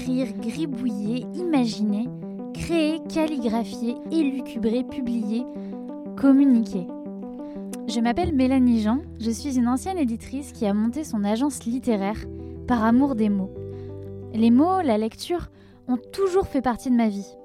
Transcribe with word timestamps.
écrire, 0.00 0.32
gribouiller, 0.32 1.26
imaginer, 1.34 2.08
créer, 2.54 3.00
calligraphier, 3.12 3.96
élucubrer, 4.10 4.82
publier, 4.82 5.44
communiquer. 6.16 6.86
Je 7.86 8.00
m'appelle 8.00 8.34
Mélanie 8.34 8.80
Jean, 8.80 9.00
je 9.18 9.30
suis 9.30 9.58
une 9.58 9.68
ancienne 9.68 9.98
éditrice 9.98 10.52
qui 10.52 10.64
a 10.64 10.72
monté 10.72 11.04
son 11.04 11.22
agence 11.22 11.64
littéraire 11.64 12.24
par 12.66 12.82
amour 12.82 13.14
des 13.14 13.28
mots. 13.28 13.52
Les 14.32 14.50
mots, 14.50 14.80
la 14.80 14.96
lecture, 14.96 15.50
ont 15.86 15.98
toujours 15.98 16.46
fait 16.46 16.62
partie 16.62 16.90
de 16.90 16.96
ma 16.96 17.08
vie. 17.08 17.36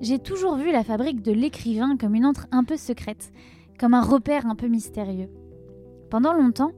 J'ai 0.00 0.18
toujours 0.18 0.56
vu 0.56 0.72
la 0.72 0.84
fabrique 0.84 1.22
de 1.22 1.32
l'écrivain 1.32 1.96
comme 1.96 2.14
une 2.14 2.26
entre 2.26 2.46
un 2.52 2.64
peu 2.64 2.76
secrète, 2.76 3.32
comme 3.80 3.94
un 3.94 4.02
repère 4.02 4.46
un 4.46 4.54
peu 4.54 4.66
mystérieux. 4.66 5.30
Pendant 6.10 6.34
longtemps, 6.34 6.72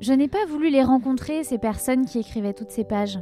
je 0.00 0.12
n'ai 0.12 0.28
pas 0.28 0.46
voulu 0.46 0.70
les 0.70 0.82
rencontrer, 0.82 1.44
ces 1.44 1.58
personnes 1.58 2.06
qui 2.06 2.18
écrivaient 2.18 2.54
toutes 2.54 2.70
ces 2.70 2.84
pages. 2.84 3.20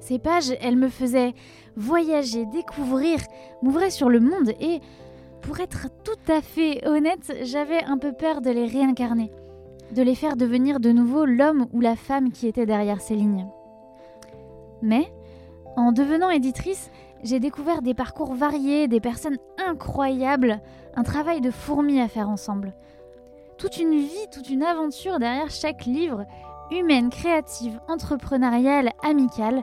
Ces 0.00 0.18
pages, 0.18 0.56
elles 0.60 0.76
me 0.76 0.88
faisaient 0.88 1.34
voyager, 1.76 2.46
découvrir, 2.46 3.20
m'ouvraient 3.62 3.90
sur 3.90 4.08
le 4.08 4.20
monde 4.20 4.50
et, 4.60 4.80
pour 5.42 5.60
être 5.60 5.88
tout 6.04 6.32
à 6.32 6.40
fait 6.40 6.86
honnête, 6.86 7.32
j'avais 7.42 7.82
un 7.84 7.98
peu 7.98 8.12
peur 8.12 8.40
de 8.40 8.50
les 8.50 8.66
réincarner, 8.66 9.30
de 9.92 10.02
les 10.02 10.14
faire 10.14 10.36
devenir 10.36 10.80
de 10.80 10.90
nouveau 10.90 11.24
l'homme 11.24 11.66
ou 11.72 11.80
la 11.80 11.96
femme 11.96 12.32
qui 12.32 12.46
était 12.46 12.66
derrière 12.66 13.00
ces 13.00 13.14
lignes. 13.14 13.46
Mais, 14.82 15.12
en 15.76 15.92
devenant 15.92 16.30
éditrice, 16.30 16.90
j'ai 17.22 17.40
découvert 17.40 17.82
des 17.82 17.94
parcours 17.94 18.34
variés, 18.34 18.88
des 18.88 19.00
personnes 19.00 19.38
incroyables, 19.58 20.60
un 20.96 21.02
travail 21.02 21.40
de 21.40 21.50
fourmi 21.50 22.00
à 22.00 22.08
faire 22.08 22.28
ensemble. 22.28 22.74
Toute 23.58 23.76
une 23.76 23.98
vie, 23.98 24.26
toute 24.32 24.48
une 24.48 24.62
aventure 24.62 25.18
derrière 25.18 25.50
chaque 25.50 25.84
livre, 25.84 26.24
humaine, 26.70 27.10
créative, 27.10 27.78
entrepreneuriale, 27.88 28.90
amicale, 29.02 29.62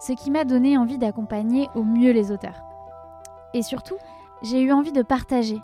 ce 0.00 0.12
qui 0.12 0.30
m'a 0.30 0.44
donné 0.44 0.76
envie 0.76 0.98
d'accompagner 0.98 1.68
au 1.74 1.82
mieux 1.82 2.12
les 2.12 2.30
auteurs. 2.30 2.62
Et 3.54 3.62
surtout, 3.62 3.96
j'ai 4.42 4.60
eu 4.60 4.72
envie 4.72 4.92
de 4.92 5.02
partager, 5.02 5.60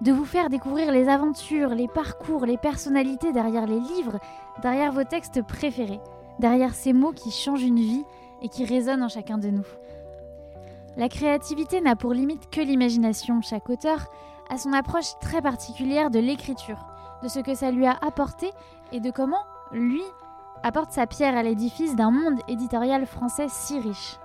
de 0.00 0.12
vous 0.12 0.24
faire 0.24 0.50
découvrir 0.50 0.92
les 0.92 1.08
aventures, 1.08 1.70
les 1.70 1.88
parcours, 1.88 2.44
les 2.44 2.58
personnalités 2.58 3.32
derrière 3.32 3.66
les 3.66 3.80
livres, 3.80 4.18
derrière 4.62 4.92
vos 4.92 5.04
textes 5.04 5.42
préférés, 5.42 6.00
derrière 6.38 6.74
ces 6.74 6.92
mots 6.92 7.12
qui 7.12 7.30
changent 7.30 7.62
une 7.62 7.80
vie 7.80 8.04
et 8.42 8.48
qui 8.48 8.64
résonnent 8.64 9.02
en 9.02 9.08
chacun 9.08 9.38
de 9.38 9.48
nous. 9.48 9.66
La 10.96 11.08
créativité 11.08 11.80
n'a 11.80 11.96
pour 11.96 12.14
limite 12.14 12.48
que 12.50 12.60
l'imagination. 12.60 13.42
Chaque 13.42 13.68
auteur 13.68 14.06
a 14.48 14.56
son 14.56 14.72
approche 14.72 15.18
très 15.20 15.42
particulière 15.42 16.10
de 16.10 16.18
l'écriture, 16.18 16.86
de 17.22 17.28
ce 17.28 17.40
que 17.40 17.54
ça 17.54 17.70
lui 17.70 17.86
a 17.86 17.98
apporté 18.00 18.50
et 18.92 19.00
de 19.00 19.10
comment, 19.10 19.44
lui, 19.72 20.02
apporte 20.62 20.92
sa 20.92 21.06
pierre 21.06 21.36
à 21.36 21.42
l'édifice 21.42 21.96
d'un 21.96 22.10
monde 22.10 22.40
éditorial 22.48 23.06
français 23.06 23.46
si 23.48 23.78
riche. 23.78 24.18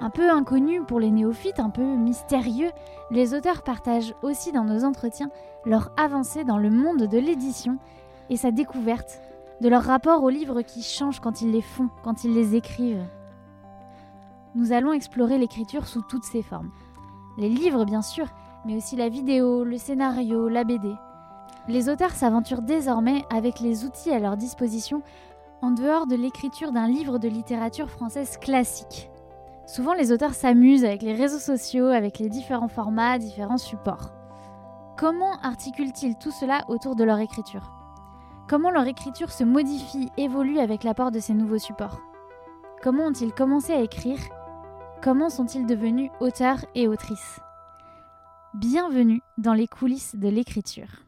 Un 0.00 0.10
peu 0.10 0.30
inconnu 0.30 0.82
pour 0.82 1.00
les 1.00 1.10
néophytes, 1.10 1.60
un 1.60 1.70
peu 1.70 1.82
mystérieux, 1.82 2.70
les 3.10 3.34
auteurs 3.34 3.62
partagent 3.62 4.14
aussi 4.22 4.52
dans 4.52 4.64
nos 4.64 4.84
entretiens 4.84 5.30
leur 5.64 5.90
avancée 5.96 6.44
dans 6.44 6.58
le 6.58 6.70
monde 6.70 7.08
de 7.08 7.18
l'édition 7.18 7.78
et 8.30 8.36
sa 8.36 8.50
découverte, 8.50 9.20
de 9.60 9.68
leur 9.68 9.82
rapport 9.82 10.22
aux 10.22 10.30
livres 10.30 10.62
qui 10.62 10.82
changent 10.82 11.20
quand 11.20 11.42
ils 11.42 11.50
les 11.50 11.62
font, 11.62 11.88
quand 12.04 12.22
ils 12.22 12.34
les 12.34 12.54
écrivent 12.54 13.04
nous 14.54 14.72
allons 14.72 14.92
explorer 14.92 15.38
l'écriture 15.38 15.86
sous 15.86 16.02
toutes 16.02 16.24
ses 16.24 16.42
formes. 16.42 16.70
Les 17.36 17.48
livres, 17.48 17.84
bien 17.84 18.02
sûr, 18.02 18.26
mais 18.64 18.76
aussi 18.76 18.96
la 18.96 19.08
vidéo, 19.08 19.62
le 19.62 19.78
scénario, 19.78 20.48
la 20.48 20.64
BD. 20.64 20.92
Les 21.68 21.90
auteurs 21.90 22.12
s'aventurent 22.12 22.62
désormais 22.62 23.24
avec 23.30 23.60
les 23.60 23.84
outils 23.84 24.10
à 24.10 24.18
leur 24.18 24.38
disposition 24.38 25.02
en 25.60 25.70
dehors 25.70 26.06
de 26.06 26.16
l'écriture 26.16 26.72
d'un 26.72 26.88
livre 26.88 27.18
de 27.18 27.28
littérature 27.28 27.90
française 27.90 28.38
classique. 28.38 29.10
Souvent, 29.66 29.92
les 29.92 30.10
auteurs 30.10 30.32
s'amusent 30.32 30.86
avec 30.86 31.02
les 31.02 31.12
réseaux 31.12 31.38
sociaux, 31.38 31.88
avec 31.88 32.18
les 32.20 32.30
différents 32.30 32.68
formats, 32.68 33.18
différents 33.18 33.58
supports. 33.58 34.12
Comment 34.96 35.38
articulent-ils 35.42 36.16
tout 36.16 36.30
cela 36.30 36.62
autour 36.68 36.96
de 36.96 37.04
leur 37.04 37.18
écriture? 37.18 37.70
Comment 38.48 38.70
leur 38.70 38.86
écriture 38.86 39.30
se 39.30 39.44
modifie, 39.44 40.08
évolue 40.16 40.58
avec 40.58 40.84
l'apport 40.84 41.10
de 41.10 41.20
ces 41.20 41.34
nouveaux 41.34 41.58
supports? 41.58 42.00
Comment 42.82 43.04
ont-ils 43.08 43.34
commencé 43.34 43.74
à 43.74 43.82
écrire? 43.82 44.20
Comment 45.02 45.28
sont-ils 45.28 45.66
devenus 45.66 46.10
auteurs 46.20 46.64
et 46.74 46.88
autrices? 46.88 47.40
Bienvenue 48.54 49.20
dans 49.36 49.52
les 49.52 49.68
coulisses 49.68 50.16
de 50.16 50.28
l'écriture. 50.28 51.07